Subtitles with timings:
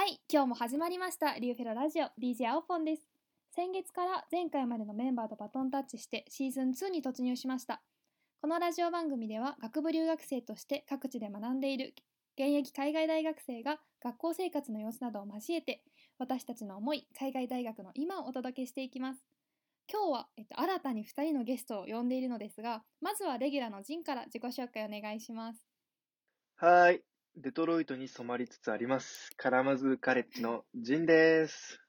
[0.00, 3.02] はい、今日も始まりましたリューフェララジオ DJ アオポンです。
[3.54, 7.82] 先月から前回までのメンバーとバトンタッチしてシーズン2に突入しました。
[8.40, 11.92] このラジオ番組では学部留学生として各地で学んでいる
[12.38, 15.82] 現役海外大学生が学校生活の様子などを交えて
[16.18, 19.20] 私たちの思い、海外大学の今をお届けしていきます。
[19.92, 25.60] 今日は、えっと、新たに2人のゲストを呼んでいるのですが、まずはレギュラーのジンから自己紹介お願いします。
[26.56, 27.02] はい。
[27.36, 29.30] デトロイトに染まりつつあります。
[29.36, 31.80] カラマズカレッジのジンです。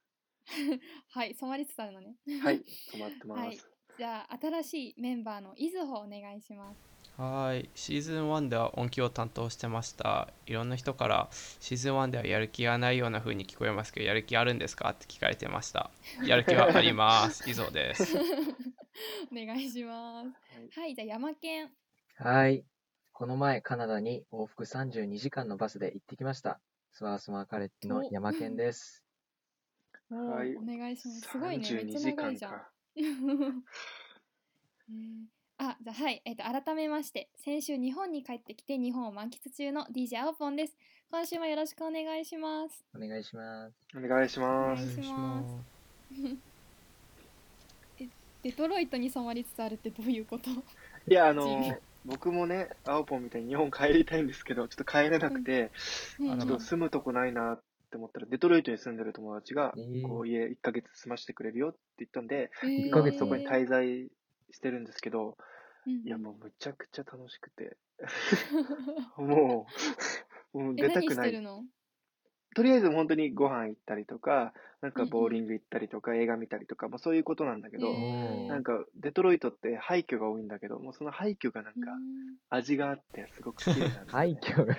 [1.14, 2.16] はい、染まりつつあるのね。
[2.44, 3.40] はい、 染まってます。
[3.40, 3.60] はい
[3.98, 7.22] じゃあ新しいメンバーのいずほお願いします。
[7.22, 14.92] はいシーズン1では音響を担当してましたいろんな人からシーズン1ではやる気がないような風に聞こえますけどやる気あるんですか？
[14.92, 15.92] って聞かれてました
[16.26, 20.80] やる気はあります 以上ですお願いします。
[20.80, 21.70] はい、じゃあ山県。
[22.16, 22.64] はい。
[23.22, 26.60] この前、カナダに往復32時間のバスで行ってきました。
[26.92, 29.04] スワースマーカレッジの山健です。
[30.10, 31.22] はいお願いします。
[31.30, 32.52] すごいね、めっ32ちゃ時間長いじゃん。
[32.52, 32.72] か。
[32.98, 33.54] えー
[35.60, 40.76] あ、じゃあはい、えっ、と改めまして、先週日本に帰ってきて日本を満喫中の DJ アオポンです。
[41.12, 42.84] 今週もよろしくお願いします。
[42.96, 43.76] お願いします。
[43.96, 45.00] お願いしまお願いす。
[45.00, 45.56] します
[48.42, 50.50] デトロイトに染まりつつあるってどういうこと？
[50.50, 51.46] いや、あの
[52.06, 55.72] 僕もね、アオポンみたいに日本帰りたいんですけど、ちょっと帰れなくて、
[56.20, 56.40] うん。
[56.40, 60.08] ちょっと住むとこないなって思ったら、デトロイトに住んでる友達が、えー。
[60.08, 62.86] こう家1ヶ月住ましてくれるよって言ったんで、えー。
[62.88, 64.10] 1ヶ月そこに滞在
[64.52, 65.38] してるんですけど、
[65.86, 65.94] うん。
[66.06, 67.78] いや、もうむちゃくちゃ楽しくて、
[69.18, 69.68] も
[70.54, 71.16] う、 もうえ出たくない。
[71.16, 71.42] 何してる。
[71.42, 71.64] の？
[72.54, 82.36] とりあえず本当にご飯行ったりとか、なんかボーリング行ったりとか、映画見たりとか、まあそういうことなんだけど、えーなんかデトロイトって廃墟が多いんだけど、もうその廃墟がなんかうん。
[82.50, 84.66] 味があってすごく綺麗なんです、廃墟。
[84.66, 84.76] が、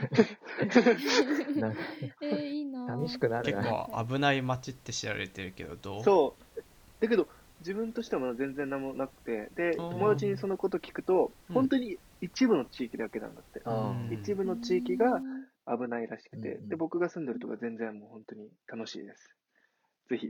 [1.61, 1.81] なんか、
[2.21, 2.87] えー、いいな。
[2.87, 3.87] 寂しくなる結な。
[3.87, 6.05] 構危ない街って知られてるけどどう？
[6.05, 6.63] そう。
[7.01, 7.29] だけど、
[7.61, 9.91] 自分としては全然何もなくて、で、うん。
[9.91, 11.55] 友達にそのこと聞くと、うん。
[11.55, 13.63] 本当に一部の地域だけなんだって。
[14.15, 15.23] 一部の地域がうん
[15.67, 19.37] 危ないらしくて、うんうんで、僕が住んでるとこは全然もう本当に楽しいです。
[20.09, 20.29] ぜひ、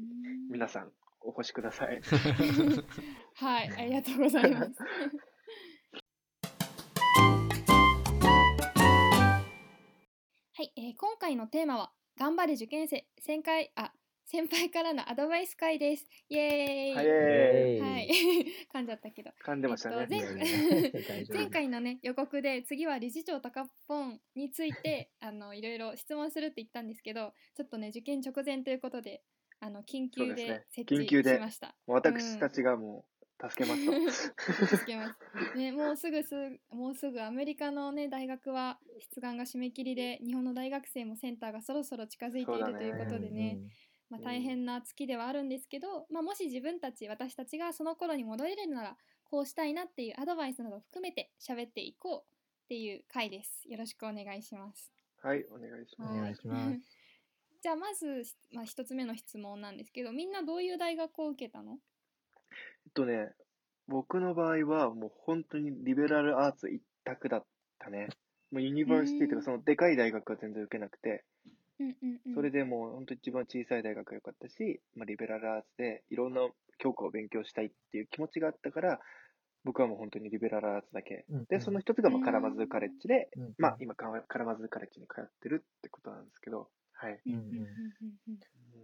[0.51, 2.01] 皆さん、お越しください。
[3.35, 4.73] はい、ありがとうございます。
[10.55, 13.93] はい、えー今回のテーマは頑張れ受験生先輩あ
[14.25, 16.07] 先輩からのアドバイス会です。
[16.29, 16.95] イエーイ。
[16.95, 18.09] はイエーイはい、
[18.75, 19.31] 噛んじゃったけど。
[19.45, 19.97] 噛んでましたね。
[20.01, 29.23] えっといやいや大丈夫前回のね予告で次は理事長高ポンについてあのいろいろ質問するって言ったんですけどちょっとね受験直前ということで
[29.61, 31.75] あの緊急で設置緊急でしました。
[31.87, 34.67] 私たちがもう、助けますと。
[34.67, 35.57] 助けます。
[35.57, 36.35] ね、もうすぐす
[36.71, 38.79] もうすぐアメリカのね大学は
[39.15, 43.59] 出願が締め切りで日本の大学生もセンターがそろそろ近づいているということでね
[44.13, 53.67] まあ、うん大変な月ではあるんですけど、まあ、もし自分たち私たちがその頃に戻れるならこうしたいなっていうアドバイスなどを含めて喋っていこうっていう回です。
[53.67, 54.93] よろしくお願いします。
[55.23, 56.13] はい、お願いします。
[56.13, 56.81] お願いします。
[57.63, 61.79] じゃあまず、まあ、一つ目の質問なんですけどみんなどういう大学を受けたの？
[62.85, 63.33] えっとね、
[63.89, 67.47] 僕の場合はもう本当にリベラルアーツ一択だっ
[67.79, 68.09] たね。
[68.51, 71.25] もうユニバーシティとうんかそのでかい大学は全然受けなくて、
[71.81, 76.41] うんうんうん、それでもう本当一番小さい大学が良かったし、まあ、リベラルアーツでいろんな
[76.79, 79.01] 教科を勉強したいっていう気持ちがあったから、
[79.65, 81.15] 僕はもう本当にリベラルアーツだけ。
[81.15, 81.61] で、うんうん。
[81.61, 82.25] その一つがまあうん。
[82.25, 87.21] カラマズーカレッジで、うんまあ今カラカラマズーカレッジに通ってるってことなんですけど、はい。
[87.27, 87.41] うんうん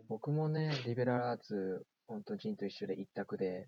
[0.08, 3.66] 僕もね、リベラルアーツ、本当ジンと一緒で一択で、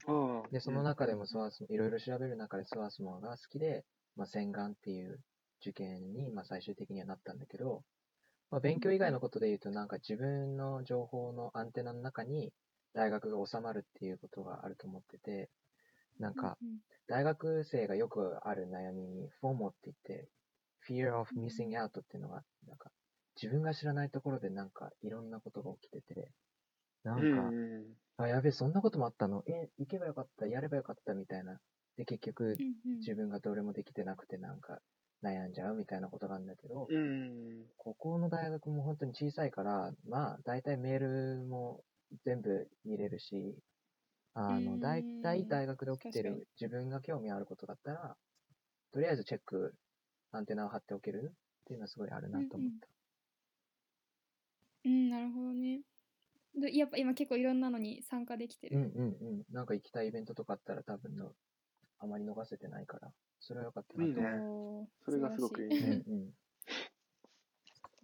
[0.50, 3.84] で、その中でもスワース、いろいろ調べる中でスワースマーが好きで、
[4.16, 5.20] まあ、洗顔っていう
[5.60, 7.82] 受験に、まあ、最終的にはなったんだけど、
[8.50, 12.52] まあ、勉強以外のことで言うと、なんか自分の情報のアンテナの中に
[12.92, 15.50] 大学が収まるっていうことがあると思ってて、
[16.18, 20.30] なんか、うん大学生がよくある悩みに、FOMO って言って、
[20.88, 22.92] Fear of Missing Out っていうのがあって、なんか、
[23.40, 26.32] 自分が知らないところでなんかいろんなことが起きてて、
[27.04, 27.56] なんか、
[28.18, 29.42] あ、やべえ、そんなこともあったの？
[29.46, 31.60] え、行けばよかった、やればよかったみたいな。
[31.96, 32.62] で、結局、
[33.00, 34.80] 自分がどれもできてなくてなんか
[35.22, 37.66] 悩んじゃうみたいなことがあるんだけど、うん。
[37.76, 41.82] ここの大学も本当に小さいから、まあ、大体メールも
[42.24, 43.56] 全部見れるし、
[44.34, 48.16] あの、うん大体大学で起きてる自分が興味あることだったら、
[48.92, 49.74] とりあえずチェック、
[50.32, 52.88] アンテナを張っておけるっていうのはすごいあるなと思った。
[54.84, 55.82] うん、なるほどね。
[56.58, 58.92] でやっぱ今結構いろんなのに参加できてうんる。
[58.94, 59.42] うんうん。
[59.52, 61.32] なんか行きたいイベントとかあったら多分の、
[61.98, 64.10] あまり逃せてないから、それは良かったなと。
[64.10, 64.22] いいね
[65.04, 66.34] それがすごくいい素晴らしうんうん。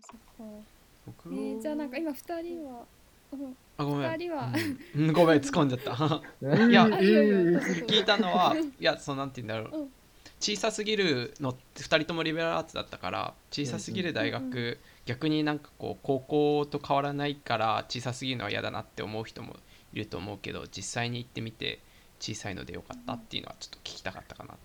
[0.00, 0.66] そっか。
[1.06, 2.86] 僕えーじゃあなんか今二人は、
[3.32, 4.10] うん、あごめん。
[4.10, 4.52] 二人は。
[4.94, 5.08] うん。
[5.08, 6.22] うんごめん突っ込んじゃった。
[6.40, 6.70] うん。
[6.70, 9.92] いや聞いたのはいやそうなんて言うんだろう、うん。
[10.40, 19.54] 小さすぎるの2人ともリベラルアーツだったから小さすぎる大学、うんうん逆になんかこう高校と変わらないから小さすぎるのは嫌だなって思う人も
[19.92, 21.78] いると思うけど実際に行ってみて
[22.18, 24.58] 小さいのでよかったっていうのはちょっと聞きたかったかなと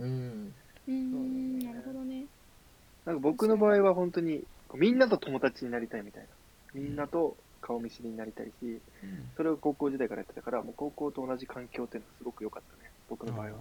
[0.00, 0.54] うん。
[0.86, 2.26] うーんなるほどね
[3.04, 4.42] なんか僕の場合は本当に、
[4.74, 6.28] みんなと友達になりたいみたいな。
[6.74, 8.82] みんなと顔見知りになりたいし、思って。
[9.36, 12.90] それを高校時代からやってたから、もう高校と同じ環境っていうのはすごく良かったね。
[13.08, 13.52] 僕の場合は。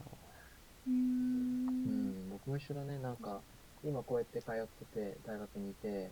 [0.88, 3.00] うんん、僕も一緒だね。
[3.00, 3.42] なんか、
[3.84, 6.12] 今こうやって通ってて、大学にいて、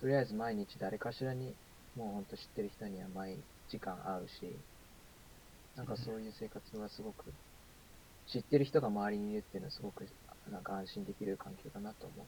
[0.00, 1.54] とりあえず毎日誰かしらに、
[1.94, 3.36] もうほんと知ってる人には毎
[3.68, 4.56] 時間会うし、
[5.76, 7.32] なんかそういう生活はすごく、
[8.30, 10.06] 知ってる人が周りにいるっていうのはすごく、
[10.50, 12.26] なんか安心できる環境だなと思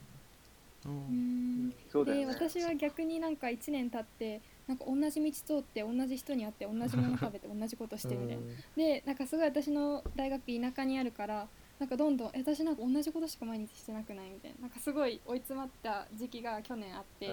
[0.87, 0.89] う。
[0.89, 0.97] うん。
[1.07, 1.71] うーん。
[1.71, 2.27] でそうだよね。
[2.27, 8.43] 私は逆になんか1年経ってなんか同じ道通って同じ人に会って同じもの食べて同じことしてみたいな。
[8.77, 14.63] でなんかすごい私の大学田舎にあるからなんかどんどんえ私なんか同じことしか毎日してなくないみたいな。
[14.63, 17.29] なんかすごい追い詰まった時期が去年あって。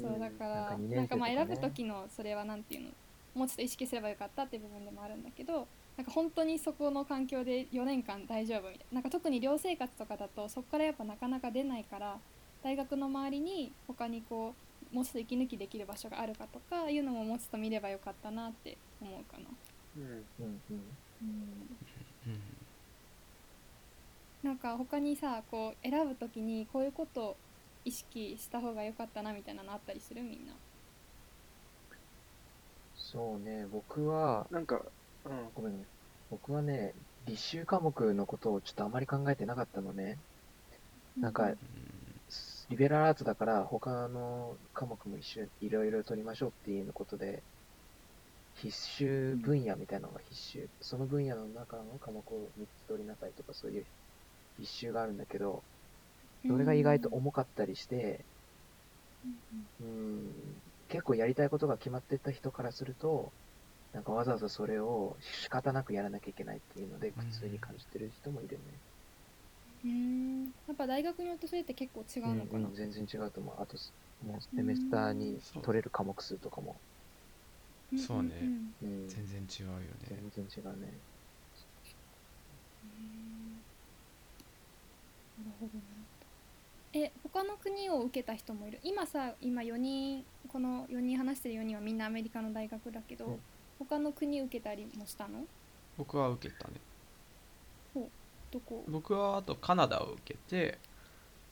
[0.00, 2.90] そうだからなんかま選ぶ時のそれはなんていうの
[3.34, 5.68] もうちょっと意識すればよかったっていう部分でもあるんだけど
[6.00, 12.16] なんか本当にそこの環境で4年間大丈夫みたいななんか特に寮生活とかだとそこからやっぱなかなか出ないから
[12.64, 14.54] 大学の周りに他にこ
[14.92, 19.44] うもうちょっと息抜きできる場所があるかとかいうのももうちょっと見ればよかったなって思うかな。
[19.98, 20.02] うん。
[20.02, 20.96] うんうん。
[21.22, 21.28] うん
[22.28, 22.40] うん
[24.42, 27.36] なんか他にさこう選ぶ時にこういうことを
[27.84, 30.54] 意識した方が良かったなみたいなのあったりするみんな？
[32.96, 34.80] そうね、僕は、なんか、
[35.24, 35.52] うん。
[35.52, 35.88] ごめんごめん。
[36.28, 36.94] 僕はね、
[37.24, 40.22] 立修科目のことをちょっとあまり考えてなかったのね。
[41.20, 41.58] なんかう
[42.68, 47.44] リベラルアーツだから他の科目も一緒いろいろ取りましょうっていうことで、
[48.54, 50.70] 必修分野みたいなのが必修。
[50.80, 53.88] その分野の中の科目を3つ取りなさいとかそういう
[54.58, 55.66] 必修があるんだけど、
[56.48, 58.26] それが意外と重かったりして、
[59.80, 63.34] うん、結構やりたいことが決まってた人からすると、
[63.92, 68.62] なんかわざわざそれを仕方なくやらなきゃいけないっていうので苦痛に感じてる人もいるね。
[69.82, 72.58] うんやっぱ大学によってそれって結構違うのかな？
[72.58, 73.54] うんうん、全然違うと思う。
[73.62, 73.76] あと、
[74.24, 76.76] もうセメスターに取れる科目数とかも、
[77.94, 78.30] んそうね。
[78.82, 79.86] うん、全然違うよね。
[80.08, 80.92] 全然違うね。
[85.38, 85.82] なるほどな。
[86.92, 88.78] え他の国を受けた人もいる？
[88.84, 93.40] 今さ今4人この4人話してる4人はみんなアメリカの大学だけど、うん
[93.80, 95.44] 他の国受けたりもしたの？
[95.96, 96.74] 僕は受けたね。
[98.52, 98.84] どこ？
[98.86, 100.78] 僕はあとカナダを受けて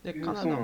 [0.04, 0.58] でえカナダ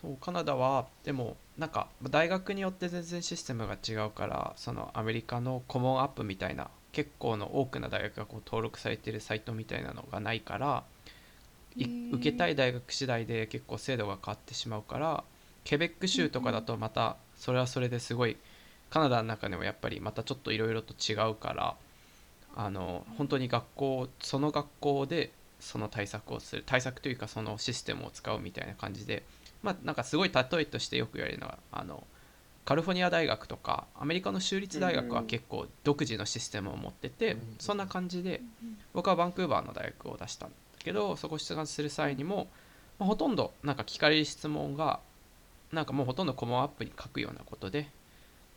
[0.00, 10.84] そうカナダはでもなんか大学によって全然システムが違うからそのアメリカのコモンアップみたいな結構の多くの大学がこう登録されてるサイトみたいなのがないから
[11.76, 15.24] 受けたい大学次第で結構制度が変わってしまうから
[15.64, 18.36] ケベック州とかだとまたそれはそれですごい
[18.90, 21.76] カナダの中でもやっぱりまたちょっといろいろと違うから
[22.56, 25.30] あの本当に学校その学校で
[25.60, 29.22] その対策をする対策というかそのシステムを使うみたいな感じで
[29.62, 32.04] まあなんかすごい例えとしてよく言われるのはあの
[32.64, 37.40] カリフォルニア大学とかアメリカの州立大学は結構独自のシステムを持っててうん。
[37.58, 38.42] そんな感じで
[38.92, 42.48] 僕はバンクーバーの大学を出したんだけどそこを出願する際にも、
[42.98, 45.00] まあほとんどなんか聞かれる質問が
[45.72, 47.88] なんかもうほとんどコモンアップに書くようなことで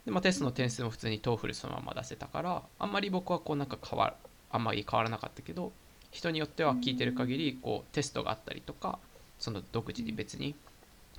[0.05, 4.13] で、まあ、テストの点数も普通に TOEFL そのまま出せたからあんまり僕はこうなんか変わる
[4.51, 5.72] あんまり変わらなかったけど
[6.12, 9.00] 人によっては聞いてる限りこうテストがあったりとか
[9.39, 10.55] その独自に別に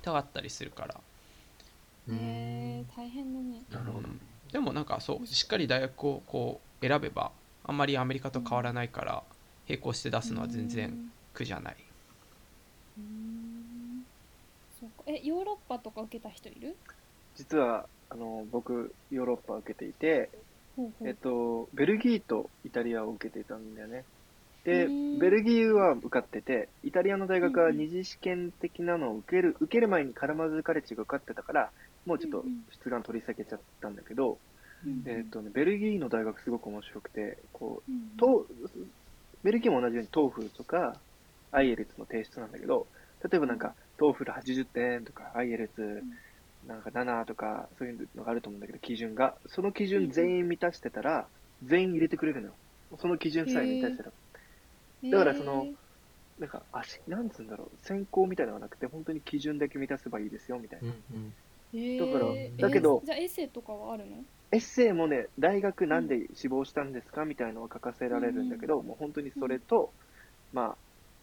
[0.05, 0.95] があったりするから。
[0.95, 0.99] へ
[2.09, 3.63] え大変だね。
[3.71, 4.07] なるほど。
[4.07, 4.19] うん。
[4.51, 7.31] でもなんかそうしっかり大学をこう選べば
[7.63, 9.23] あんまりアメリカと変わらないから
[9.67, 11.75] 並行して出すのは全然苦じゃない。
[12.97, 14.05] うん。
[14.79, 15.03] そうか。
[15.07, 16.75] えヨーロッパとか受けた人いる？
[17.35, 20.29] 実は、あの、僕、ヨーロッパを受けていて、
[20.75, 24.03] ほうほうえっと、ベルギーとイタリアを受けていたんだよね。
[24.63, 31.71] でうん、ベルギーは受かってて、イタリアの大学は二次試験的なのを受ける、受ける前にカラマズカレッジが受かってたから、
[32.05, 32.63] もうちょっとうんうん。
[32.83, 34.37] 出願取り下げちゃったんだけど、
[34.85, 38.45] うんえっとね、ベルギーの大学すごく面白くて、こう、うんと
[39.43, 40.95] ベルギーも同じように TOEFL とか
[41.51, 42.87] IELTS の提出なんだけど、
[43.29, 46.03] 例えばなんか TOEFL80 点とか IELTS
[46.67, 49.35] なんか7とかそういうのがあると思うんだけど、基準が。
[49.47, 51.27] その基準全員満たしてたら、
[51.65, 52.53] 全員入れてくれるのよ。
[52.99, 55.11] その基準さえ満たしてたら。
[55.11, 55.67] だからその
[56.39, 60.87] なんか、足、なんつうんだろう、選考みたいなのがなくて、本当に基準だけ満たせばいいですよ、みたいな。
[60.87, 64.23] だからえーだけどじゃあエッセイとかはあるの？
[64.51, 69.91] エッセイもね、大学なんで志望したんですかみたいのは書かせられるんだけど、もう本当にそれと、
[70.53, 70.75] まあ、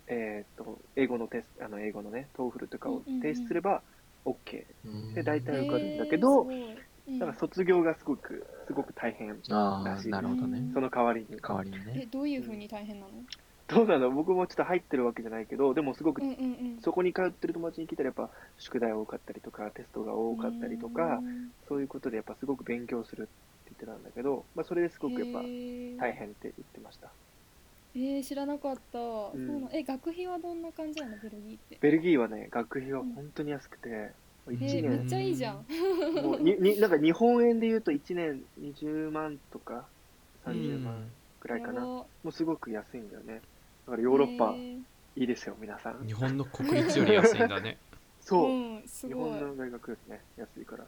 [0.09, 3.83] えーっと、英語のテスト、あの、英語のね、 TOEFL とかを提出すれば
[4.25, 5.15] OK。
[5.15, 6.47] で、大体受かるんだけど、
[7.19, 9.35] だから卒業がすごく、すごく大変ら
[10.01, 10.11] しい。
[10.11, 10.71] なるほどね。
[10.73, 11.37] その代わりに。
[11.41, 12.09] 代わりにえね。
[12.11, 13.13] どういう風に大変なの？
[13.67, 16.39] どうなの僕もちょっと入ってるわけじゃないけど、でもすごくうんうんう
[16.79, 21.21] んそこに通ってる友達に聞いたらやっぱ宿題多かったりとか、テストが多かったりとか、
[21.69, 23.31] そういうことでやっぱすごく勉強するって
[23.67, 27.13] 言ってたんだけど、まあそれですごくやっぱ大変って言ってました。
[27.95, 29.01] えー、知らなかった、ん。
[29.01, 29.71] そうなの。
[29.73, 31.17] え学費はどんな感じなの？
[31.19, 31.79] ベルギーって。
[31.81, 34.13] ベルギーはね、学費は本当に安くて、
[34.47, 35.65] 1えー、めっ年、ちゃいいじゃん。
[36.23, 39.87] もうにになんか日本円で言うと1年20万とか
[40.47, 41.81] 30万くらいかな。
[41.83, 43.41] もうすごく安いんだよね。
[43.87, 44.81] だからヨーロッパえー。
[45.17, 46.07] いいですよ、皆さん。
[46.07, 47.77] 日本の国立より安いんだね。
[48.23, 49.31] そう、うんす日ごい。
[49.31, 50.85] 本の大学ですね、安いから。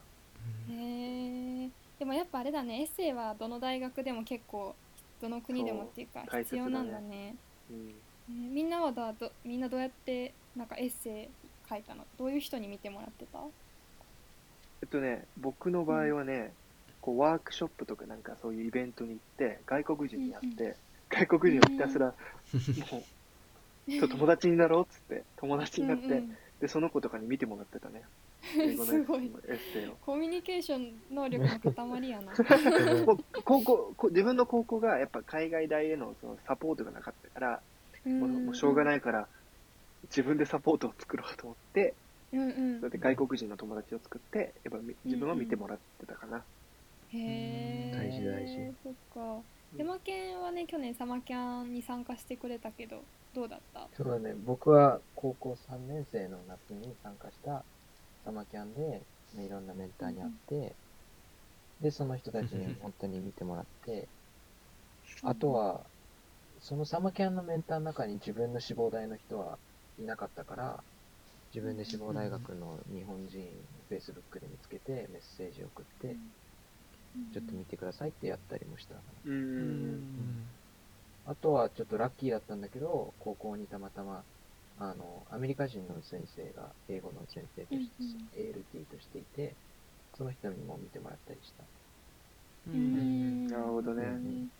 [0.70, 2.80] へえでもやっぱあれだね。
[2.82, 4.74] エッセイはどの大学でも結構
[5.22, 7.36] どの国でもっていうか必要なんだね。
[7.70, 7.86] うん。
[7.86, 7.94] ね
[8.28, 11.28] みんなはだどみんなどうやってなんかエッセイ
[11.68, 12.04] 書いたの？
[12.18, 13.38] どういう人に見てもらってた？
[14.82, 16.52] えっとね、僕の場合はね、
[17.00, 20.76] こうワークショップとかなんかそういうイベントに行って、外国人に会って、
[21.08, 26.36] 外国人をひたすら、もう、ちょっと友達になろうっつって、友達になって、うんうん。
[26.60, 28.02] で、その子とかに見てもらってたね。
[28.84, 29.22] すごい。
[29.26, 29.96] ッエッセイを。
[30.04, 32.32] コミュニケーション能力の塊やな。
[33.44, 37.62] 高校こ自分の高校がやっぱ海外大へのそのサポートがなかったから、
[38.04, 39.28] もうもうしょうがいないから、
[40.04, 41.94] 自分でサポートを作ろうと思って、
[42.32, 42.80] うんうん。
[42.80, 46.38] それで外国人の友達を作って、やっぱみ自分は見てもらってたかな。
[46.38, 46.42] へ
[47.18, 48.74] え大事大事。
[48.82, 49.42] そっか。
[49.76, 53.02] 山県はね去年サマキャンに参加してくれたけど
[53.34, 53.88] どうだった？
[53.94, 54.34] そうだね。
[54.44, 57.64] 僕は高校3年生の夏に参加した
[58.24, 60.78] サマキャンで、まあいろんなメンターに会って、
[61.80, 64.10] で、その人たちに 本当に見てもらって、
[65.22, 65.90] あとは、
[66.60, 69.60] そのサマキャンのメンターの中に自分の志望大の人は
[69.98, 70.86] いなかったから、
[71.54, 76.20] 自分で志望大学の日本人、Facebook で見つけてメッセージを送って、
[77.32, 79.04] ちょっと見てくださいってやったりもした。
[79.24, 80.04] ううん
[80.44, 80.58] ん。
[81.24, 84.26] あとはちょっとラッキーだったんだけど、高校にたまたま、
[84.90, 88.02] あの、アメリカ人の先生が英語の先生として、
[88.34, 89.54] ALT としていて、
[90.16, 91.64] その人にも見てもらったりした。
[92.66, 93.46] ううん。
[93.46, 94.04] んなるほどね。
[94.04, 94.50] うん。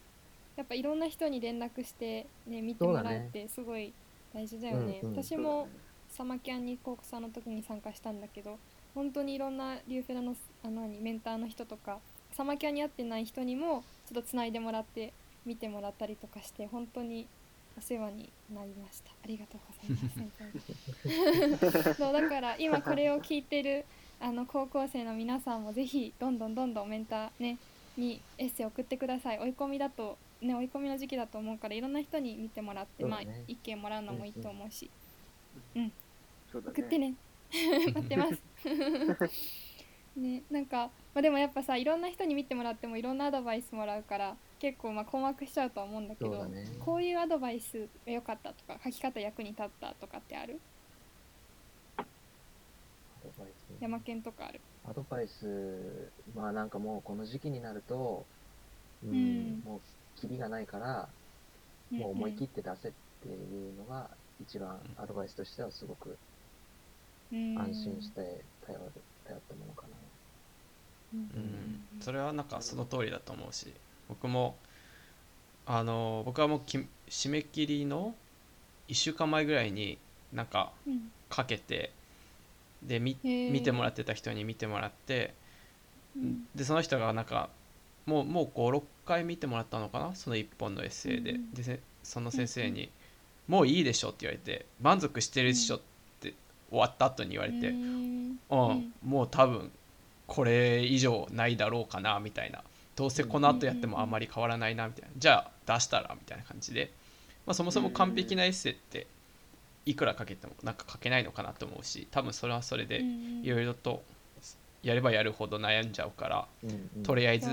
[0.57, 3.93] やっぱいろんな人に連絡してね見てもらうってすごい
[4.35, 5.01] 大事だよね。
[5.03, 5.17] うんうん。
[5.17, 5.69] 私も
[6.09, 8.59] サマキャンに高校3の時に参加したんだけど
[8.95, 12.01] 本当にいろんなリューフェラのあの何メンターの人とか
[12.33, 15.13] サマキャンに会ってない人にもちょっとつないでもらって
[15.47, 17.27] 見てもらったりとかして本当に
[17.77, 19.11] お世話になりました。
[19.11, 19.97] ありがとうございま
[21.93, 21.95] す。
[21.99, 23.85] そうだから今これを聞いてる
[24.21, 27.59] あの高校生の皆さんもぜひどんどんどんどんメンターね
[27.97, 29.39] にエッセイ送ってください。
[29.39, 34.91] 追い込みだとね追い込みの時期だと思うからいろんな人に見てもらって、まあ意見もらうのもいいと思うし、
[36.51, 37.15] そうだ送ってね。
[37.95, 38.43] 待ってます。
[40.17, 46.65] ねなんか、まあ、でもやっぱさいろんな人に見てもらってもいろんなアドバイスもらうから結構まあ困惑しちゃうとは思うんだけどそうだね。
[46.79, 50.61] こういうアドバイスが良かったとか書き方役に立ったとかってある？
[51.99, 52.05] ア
[53.25, 53.83] ドバイス。
[53.83, 54.61] 山県とかある？
[54.89, 58.25] アドバイス、まあなんかもうこの時期になると、
[59.05, 59.63] うん、うん。
[59.65, 59.81] もう
[60.21, 61.09] キリがないから、
[61.91, 62.93] もう思い切って出せっ
[63.23, 64.09] ていうのが
[64.41, 66.17] 一番アドバイスとしてはすごく
[67.33, 67.59] うん。
[67.59, 68.85] 安心して頼る、
[69.25, 69.97] 頼ったものかな。
[71.15, 71.21] うん。
[71.21, 72.01] うん。
[72.01, 73.75] それはなんかその通りだと思うし
[74.13, 74.57] 僕も
[75.67, 76.79] あの僕はもうき
[77.09, 78.15] 締め切りの
[78.89, 79.99] 1週間前ぐらいに
[80.33, 81.11] なんかうん。
[81.29, 81.91] かけて
[82.83, 83.51] でみへー。
[83.51, 85.33] 見てもらってた人に見てもらって
[86.17, 86.47] うん。
[86.55, 87.49] でその人がなんか
[88.05, 90.15] もうもう56回見てもらったのかな？
[90.15, 92.91] その1本のエッセイで,、うんでせその先生に
[93.49, 95.81] 「もういいでしょ」って言われて「満足してるでしょ」っ
[96.21, 96.35] て
[96.69, 98.39] 終わった後に言われて、ううんん。
[98.51, 98.93] うん。
[99.05, 99.71] もう多分
[100.27, 102.63] これ以上ないだろうかなみたいな
[102.97, 105.11] どうせこの後やってもあまり変わらないなみたいな。
[105.17, 106.93] じゃあ出したらみたいな感じで、
[107.47, 109.07] まあ、そもそも完璧なエッセイって
[109.87, 113.03] いくらかけてもなんか書けないのかなと思うし多分それはそれで
[113.43, 114.03] いろいろと
[114.83, 116.47] やればやるほど悩んじゃうから
[117.03, 117.49] とりあえず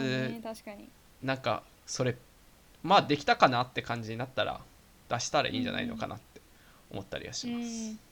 [1.23, 2.15] なんかそれ
[2.83, 4.61] まあできたかなって感じになったら
[5.09, 6.41] 出したらいいんじゃないのかなって
[6.91, 8.08] 思ったりはします。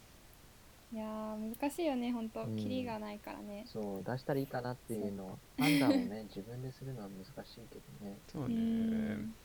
[0.94, 2.44] うんいやー難しいよね本当。
[2.44, 2.56] うん。
[2.56, 3.66] キリがないからね。
[3.66, 5.26] そう、出したらいいかなっていうの。
[5.26, 8.18] を、判断をね、 自分でするのは難しいけどね。
[8.30, 8.56] うそうね。
[8.56, 9.36] ん。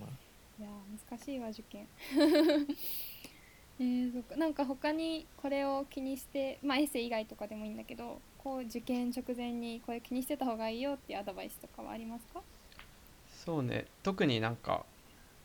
[0.00, 0.08] まあ。
[0.58, 1.86] いやー難しいわ受験。
[3.80, 4.36] えー、そっか。
[4.36, 12.40] なんか他にこれを気にしてまあエッセイ以外とかでもいいんだけどこう受験直前にこれ気にしてた方がいいよっていうアドバイスとかはありますか？
[13.28, 13.86] そうね。
[14.02, 14.86] 特になんか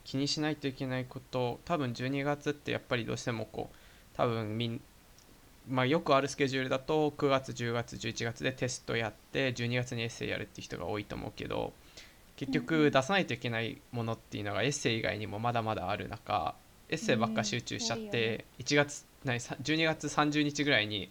[0.05, 3.75] 気にしないといけないこと多分12月ってやっぱりどうしてもこう
[4.19, 4.81] 多分みん
[5.69, 11.71] まあよくあるスケジュールだと9月10月11月でテストやって12月にエッセイやるって人が多いと思うけど
[12.35, 16.53] 結局出さないといけないものっていうのがエッセイ以外にもまだまだある中
[16.89, 21.09] エッセイばっか集中しちゃって1月何さ12月30日ぐらいに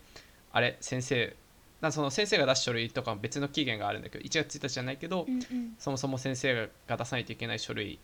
[0.53, 1.35] あれ先生
[1.81, 5.25] なその先生が出す書類とかも別の期限があるんだけど1月1日じゃないけど
[5.79, 7.99] そもそも先生が出さないといけない書類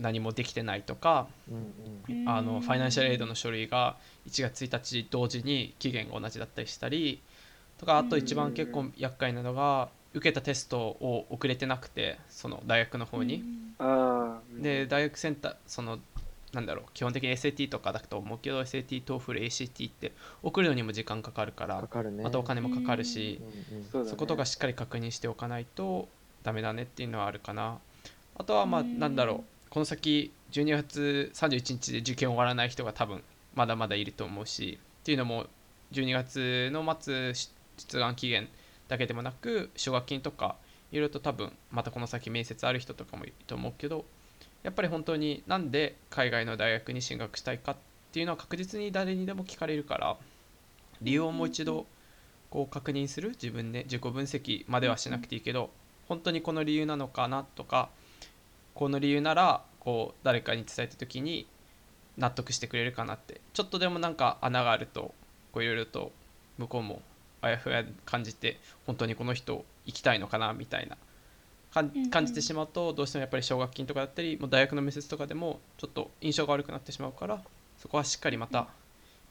[0.00, 2.28] 何もできてないとかうんうん。
[2.28, 3.96] あのファイナンシャルエイドの書類が
[4.28, 7.20] 1月1日同時に期限が同じだったりしたり
[7.78, 13.44] とかあと一番結構厄介なのが受けたテストを送れてなくてその大学の方に。
[13.78, 14.62] ああ。
[14.62, 15.98] で大学センターその
[16.52, 20.12] なんだろう基本的に SAT とかだと思うけど SAT、TOEFL、ACT って
[20.42, 22.24] 送るのにも時間かかるからかかるね。
[22.24, 23.40] あとお金もかかるし
[23.92, 26.08] うんうんそことかしっかり確認しておかないと
[26.42, 27.78] ダメだねっていうのはあるかな。
[28.36, 28.98] あとはまあうん。
[28.98, 33.22] なんだろうこの先12月31日で受験終わらない人が多分
[33.54, 35.46] まだまだいると思うしっていうのも
[35.92, 38.48] 12月の末出願期限
[38.88, 40.56] だけでもなく奨学金とか
[40.90, 44.04] いろいろと多分またこの先面接ある人とかもいると思うけど
[44.62, 47.76] やっぱり本当になんで海外の大学に進学したいかっ
[48.12, 50.16] ていうのは確実に誰にでも聞かれるから
[51.02, 51.86] 理由をもう一度
[52.50, 55.70] こう確認する自分で自己分析まではしなくていいけど
[56.08, 57.90] 本当にこの理由なのかなとか
[58.78, 61.48] この理由ならこう誰かに伝えた時に
[62.16, 63.40] 納得してくれるかなって。
[63.52, 65.12] ちょっとでもなんか穴があると
[65.50, 66.12] こういろいろと
[66.58, 67.02] 向こうも
[67.42, 70.96] あやふや感じて本当にこの人行きたいのかなみたいな
[71.72, 77.42] 感じてしまうとどうしてもやっぱり奨学金とかだったりもう大学の面接とかでもちょっと印象が悪くなってしまうから
[77.78, 78.68] そこはしっかりまた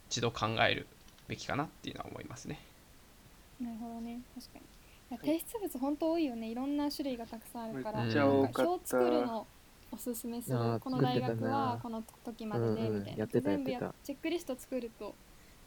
[0.10, 0.88] 一度考える
[1.30, 2.60] べきかなっていうのは思いますね。
[3.62, 4.20] なるほどね。
[4.36, 4.77] 確かに
[5.10, 6.50] 提出物本当多いよね。
[6.50, 8.04] いろんな種類がたくさんあるから。
[8.04, 9.48] めっちゃ多か表作るの
[9.92, 10.58] おすすめする。
[10.80, 15.16] この大学はこの時まででうんうんみたいな、やってた全部やチェックリスト作ると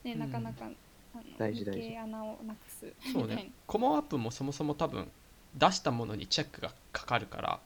[0.05, 0.67] ねなかなか、
[1.15, 1.81] あの大事大事。
[1.81, 2.93] 日系穴をなくす。
[3.13, 3.51] そうね。
[3.67, 5.11] コモンアップもそもそも多分
[5.55, 7.61] 出したものにチェックがかかるから。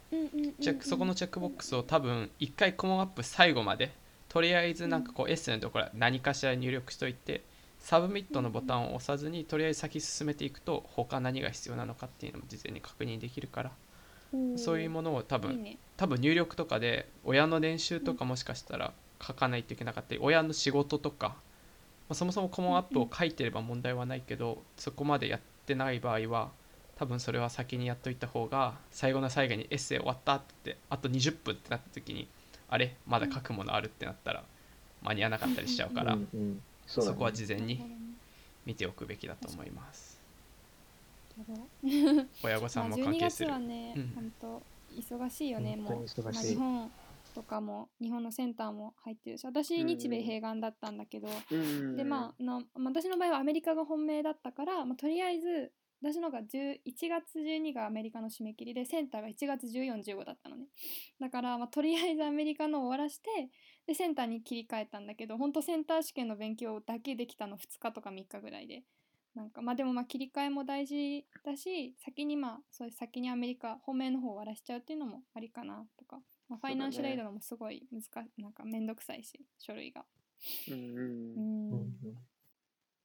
[0.81, 3.93] そこのチェックボックスを多分一回 Common App 最後まで
[4.29, 7.43] とりあえずなんかこうエッセイのところは何かしら入力しといて
[7.85, 13.73] submit のボタンを押さずにとりあえず先進めていくと他何が必要なのかっていうのも事前に確認できるから
[14.57, 15.77] そういうものを多分ね。
[15.99, 21.35] 多分入力とかで親の年収とかもしかしたら書かないといけなかったり親の仕事とか、ま
[22.11, 26.53] あ、そもそも Common App を書いてれば問題はないけどそこまでやってない場合は
[26.97, 32.29] 多分それは先にやっといた方が最後の最後にエッセイ終わったって言ってあと20分ってなった時に
[32.71, 32.97] あれ？
[33.07, 34.43] まだ書くものあるってなったら
[35.03, 36.15] 間に合わなかったりしちゃうから。
[36.15, 37.81] うんうんそそこは事前に
[38.65, 40.15] 見ておくべきだと思います。
[42.43, 44.63] 親御さんもまあ、12月関係するはね、うん本当
[44.95, 46.91] 忙しいよね、もう、まあ、日本
[47.35, 49.87] とかも日本のセンターも入ってるし私うん。
[49.89, 51.97] 日米併願だったんだけど、うん。
[51.97, 55.73] でまあの私の場合はアメリカが本命だったから、まあ、とりあえず
[56.05, 60.67] 私のが10 1月12がアメリカの締め切りでセンターが1月1415だったのね。
[61.19, 63.49] だから、まあ、とりあえずアメリカの終わらして
[63.87, 68.83] でセンターに切り替えたんだけど本当センター試験の勉強だけできたの2日とか3日ぐらいで。
[69.35, 80.05] なんかまあでもまあ切り替えも大事だし先にまあそういう先にアメリカ本命の方を終わらしちゃうっていうのもありかなとか、まあ、ファイナンシャルエイドのもすごい難しなんかめんどくさいし書類が。
[80.71, 81.95] うんうん。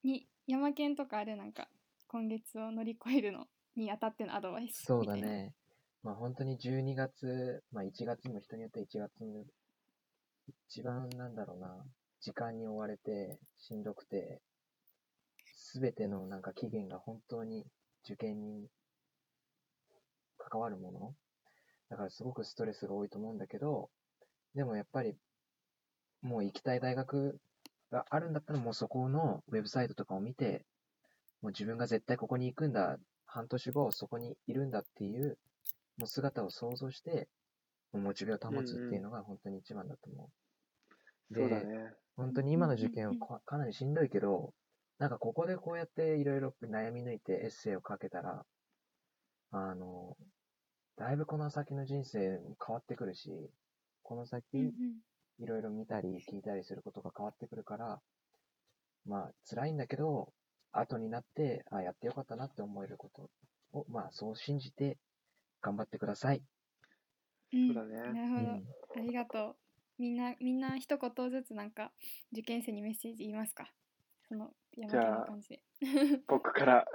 [0.03, 1.67] に山県とかあるなんか
[2.11, 3.45] 今月を乗り越えるの
[3.75, 5.53] にあたってのアドバイスそうだね。
[6.01, 9.43] まあ本当に12月、まあ1月も人によって1月の
[10.67, 11.85] 一番なんだろうな、
[12.19, 14.41] 時間に追われてしんどくて、
[15.53, 17.63] すべてのなんか期限が本当に
[18.03, 18.65] 受験に
[20.39, 21.13] 関わるもの。
[21.89, 23.91] だからすごくストレスが多いと思うんだけど、
[24.55, 25.15] でもやっぱり
[26.23, 27.37] もう行きたい大学
[27.91, 30.65] があるんだったらもうそこのウェブサイトとかを見て、
[31.41, 35.37] もう自分が絶対ここに行くんだ、半年後そこにいるんだっていう、
[35.97, 37.27] もう姿を想像して、
[37.91, 40.29] もうモチベを保つっていうのが本当に一番だと思
[41.31, 41.33] う。
[41.33, 41.93] そうだね。
[42.15, 44.53] 本当に今の受験はうんうんうんかかなりしんどいけど、
[44.97, 48.43] なんかここでこうやっていろいろ悩み抜いてエッセイを書けたら、
[49.51, 50.17] あの、
[50.97, 53.31] だいぶこの先の人生も変わってくるし、
[54.03, 54.73] この先うんうん
[55.41, 58.01] いろいろ見たり聞いたりすることが変わってくるから、
[59.05, 60.33] まあ辛いんだけど、
[60.71, 63.29] 後になって、あやってよかったなって思えること
[63.77, 64.97] を、まあそう信じて
[65.61, 66.41] 頑張ってください。
[67.53, 68.63] うんそうだねなるほど、うん
[68.95, 69.55] ありがとう
[69.97, 71.91] みんなみんな一言ずつなんか
[72.31, 73.71] 受験生にメッセージ言いますか？
[74.27, 75.61] その山県の感じで。
[76.27, 76.85] 僕から。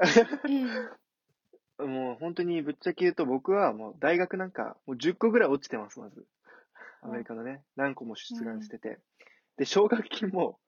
[1.78, 1.90] うん。
[1.90, 6.24] もう本当にぶっちゃけ言うと僕はもう大学なんかもう10個ぐらい落ちてます、まず。
[7.02, 8.98] アメリカのね、何個も出願してて。
[9.56, 10.58] で、奨学金も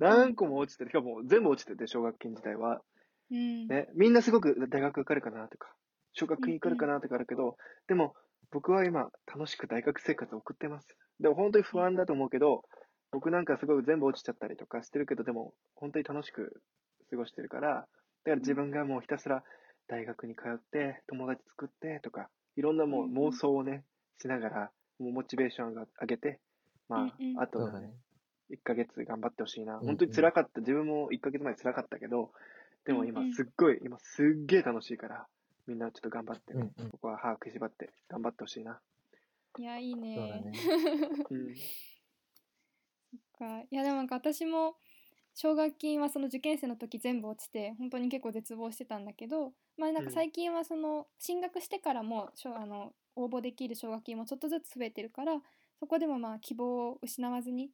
[0.00, 2.80] 何個も落ちてて、しかも全部落ちてて、奨学金自体は。
[3.30, 3.68] うん。
[3.68, 5.68] ね、みんなすごく大学受かるかなとか、
[6.14, 8.14] 奨学金受かるかなとかあるけど、でも
[8.50, 10.96] 僕は今楽しく大学生活を送ってます。
[11.20, 12.64] でも本当に不安だと思うけど、
[13.12, 16.62] 僕なんかすごい全部落ちちゃったりとかしてるけど、でも本当に楽しく
[17.10, 17.86] 過ごしてるから、だか
[18.24, 19.44] ら自分がもうひたすら
[19.86, 23.84] 大学に通って、友達作ってとか、いろんなもううん妄想をね、
[24.20, 26.40] しながら、もうモチベーションが上げて、
[26.88, 27.92] まあうんう、んあとね。
[28.50, 29.78] 1ヶ月頑張ってほしいな。
[29.78, 30.60] うん本当に辛かった。
[30.60, 32.32] 自分も1ヶ月前辛かったけど、
[32.84, 35.26] でも今すっごい、今すっげえ楽しいから、
[35.66, 36.70] みんなちょっと頑張ってね。
[36.76, 38.80] うんうんここは歯食いしばって頑張ってほしいな。
[39.58, 40.14] いや、いいね。
[40.16, 40.52] そうだね。
[41.30, 41.54] うん。
[43.40, 44.76] かいやでもなんか私も
[45.34, 55.40] 奨学金はその受験生の時全部落ちて本当に結構絶望してたんだけど、まあなんか最近はその進学してからもしょあの応募できる奨学金もちょっとずつ増えてるから
[55.78, 57.70] そこでもまあ希望を失わずに、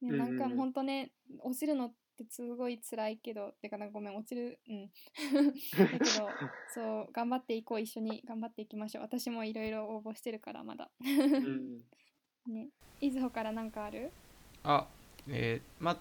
[0.00, 4.86] ね、なんか本当ね落ちるのってすごい辛いけどてかなんかごめん落ちるうん。
[5.78, 6.04] だけど
[6.74, 9.04] そう頑張っていこう一緒に頑張っていきましょう。
[9.04, 10.90] 私もいろいろ応募してるからまだ。
[11.00, 11.82] うん。
[12.46, 12.68] ね
[13.00, 14.10] いずほからなんかある？
[14.64, 14.86] あ
[15.28, 15.96] えーま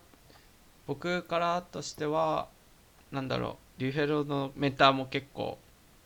[0.87, 2.47] 僕からとしては
[3.11, 5.57] なんだろうリューフェロのメンターも結構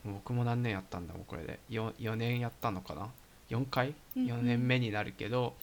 [0.03, 1.59] 僕も何年やったんだもうこれで。
[1.69, 3.11] 4, 4年やったのかな
[3.49, 4.27] ？4回うんうん。
[4.31, 5.55] 4年目になるけど、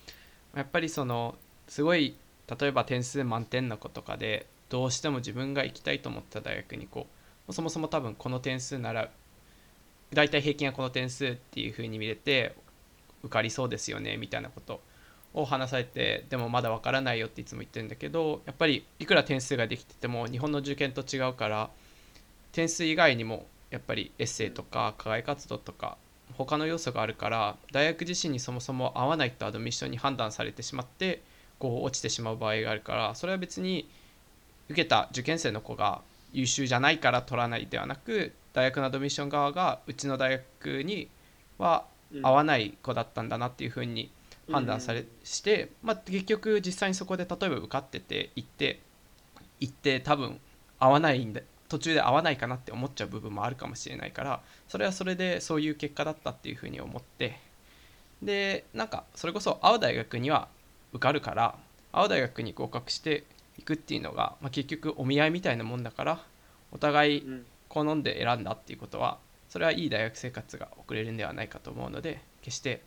[0.54, 1.36] やっぱりその
[1.68, 2.16] すごい
[2.58, 7.06] 例えば点数満点の子とかでどうしても自分が行きたいと思った大学にこ
[7.46, 9.10] うそもそも多分この点数なら
[10.12, 12.54] 大体平均はこの点数っていう風に見れて
[13.22, 14.80] 受かりそうですよねみたいなこと
[15.34, 21.70] を話されてでもまだわからないよっていつも言ってるんだけどやっぱりいくら点数ができてても日本の受験と違うから
[22.52, 25.98] 点数以外にもやっぱりエッセイとか課外活動とか
[26.36, 31.22] 他の要素があるから大学自身にそもそも合わないとアドミッションに判断されてしまって
[31.58, 33.88] こう落ちてしまう場合があるからそれは別に
[34.68, 41.08] 受けた受験生の子が優秀じゃないから取らないではなく大学のアドミッション側がうちの大学に
[41.58, 41.84] は
[42.22, 44.10] 合わない子だったんだなっていうふうに
[44.50, 48.80] 判断されして、まあ、結局実際にそこで例えば受かってて行って
[49.60, 50.40] 行って多分
[50.78, 57.38] 合わないんだ途中で合わないかなって思っちゃう部分もあるかもしれないからそれはそれでそういう結果だったっていうふうに思って
[58.22, 60.48] でなんかそれこそ合う大学には
[60.92, 61.58] 受かるから
[61.92, 63.24] 合う大学に合格して
[63.58, 66.24] いくっていうのが、まあ、結局お見合いみたいなもんだから
[66.72, 67.46] お互いうん。
[67.68, 72.82] 好んで選んだっていうことはそれはいい大学生活が送れるんではないかと思うので決して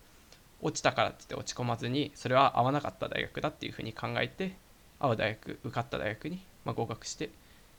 [0.60, 4.56] 落ちたからって言って落ち込まずにそれは合わなかった大学だっていうふうに考えて
[4.98, 7.30] 合う大学受かった大学に、まあ、合格して、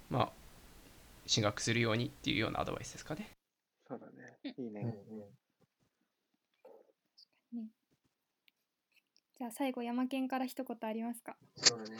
[0.09, 0.29] まあ、
[1.25, 3.29] 進学するようにっていうようなアドバイスですかね。
[3.87, 4.37] そうだね。
[4.57, 4.81] いいうんうね。
[7.55, 7.67] ん。
[9.43, 11.35] じゃあ最後山県から一言ありますか？
[11.57, 11.97] そうだね。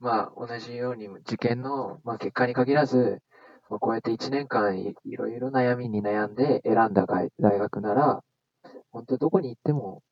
[0.00, 3.22] まあ、同じように受験の、まあ、結果に限らず、
[3.70, 8.22] まあ、こうやって1年間いいろいろ悩みに悩んで選んだ大大学なら、
[8.90, 10.02] 本当どこに行っても、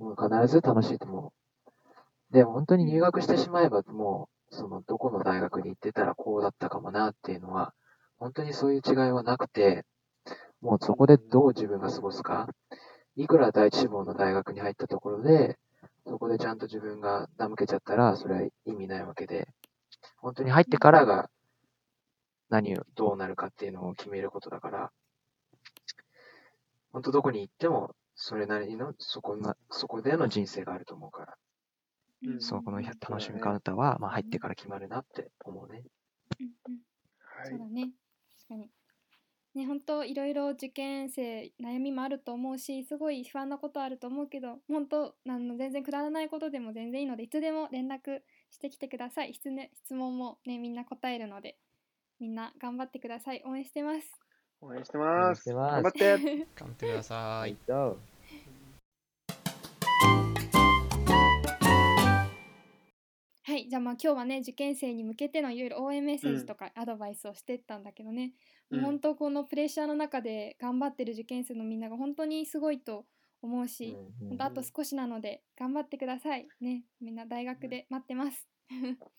[0.00, 2.32] もう必ず楽しいと思う。
[2.32, 7.74] でも本当に入学してしまえば、もう、そのどこの大学に行ってたらこうだったかもなっていうのは、
[8.18, 9.84] 本当にそういう違いはなくて、
[10.62, 12.48] もうそこでどう自分が過ごすか、
[13.14, 15.58] いくら第一志望の大学に入ったところで、
[16.06, 19.48] そこでちゃんと自分が怠けちゃったら、それは意味ないわけで、
[20.18, 21.30] 本当に入ってからが
[22.50, 24.92] 何をどうなるかっていうのを決めることだから、
[26.92, 31.36] 本当どこに行っても、それなりの、そこな、そこでの人生があると思うから、
[32.26, 32.40] うん。
[32.40, 35.82] そこの楽しみ方は、まあ入ってから決まるなって思うね。
[36.40, 36.78] うんうん。
[37.40, 37.48] はい。
[37.48, 37.64] そうだ。
[37.66, 37.90] ね。
[38.36, 38.70] 確かに
[39.54, 51.56] ね本当いろいろ受験生悩みもあると思うしすごい不安なことあると思うけど本当あの全然くだらないことでも全然いいのでいつでも連絡してきてください質,、ね、質問もねみんな答えるので
[52.20, 54.22] みんな頑張ってください応援してます
[54.62, 55.26] 応援してます。
[55.26, 56.46] 応援してます頑張って。
[56.54, 57.56] 頑張ってください。
[63.72, 68.32] じゃあまあ今日はね受験生に向けてのいろいろ応援メッセージとかアドバイスをしてったんだけどね、
[68.70, 68.82] うん。
[68.82, 73.06] 本当このプレッシャーの中で頑張ってる受験生のみんなが本当にすごいと
[73.40, 76.82] 思うし、うんほんとあと少しなので頑張ってくださいね。
[77.00, 78.46] みんな大学で待ってます。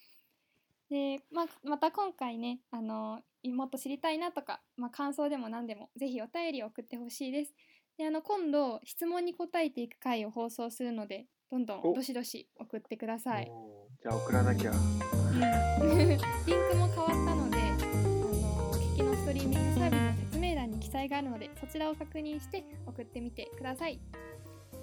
[0.91, 7.55] で、まあ、また今回ねあのもっと知りたいなとか、まあ、感想でも何でもぜひお便りを送ってほしいです。
[7.97, 11.93] であの今度質問に答えていく回を放送するのでどんどんお。
[11.95, 13.51] どしどし送ってください
[14.03, 14.71] じゃあ送らなきゃ。
[14.71, 24.01] うん リンクも変わったので、あのお聞きのストリーミングサービスの説明欄に記載があるので、そちらを確認して送ってみてください。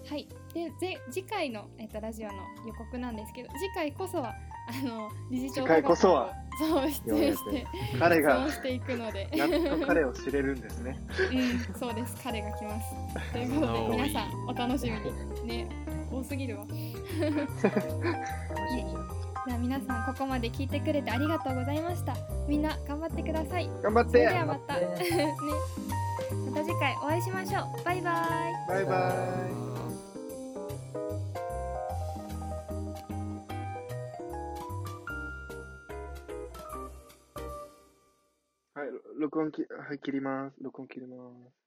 [0.09, 0.27] はい。
[0.55, 2.35] で、ぜ次回の、えっと、ラジオの
[2.67, 4.35] 予告なんですけど、次回こそは、
[4.67, 7.67] あの、理事長次回こそはそう、出演して、
[7.99, 10.99] 彼がしていくので、やっと彼を知れるんですね。
[11.31, 12.17] うん、そうです。
[12.25, 13.33] 彼が来ます。
[13.33, 14.99] ということで、皆さん、お楽しみ
[15.45, 15.67] に。
[15.67, 15.69] ね、
[16.11, 16.66] 多すぎるわ。
[19.46, 22.14] じゃあ皆さんここまで聞いてくれてありがとうございました。
[22.46, 23.70] みんな頑張ってください。
[23.83, 24.11] 頑張って。
[24.11, 24.75] それではまた。
[24.81, 24.88] ね。
[26.51, 27.85] また次回お会いしましょう。
[27.85, 28.68] バイバイ。
[28.68, 29.14] バイバ
[29.66, 29.70] イ。
[38.81, 40.57] はい、録音き、はい、切ります。
[40.61, 41.16] 録音切りま
[41.51, 41.60] す。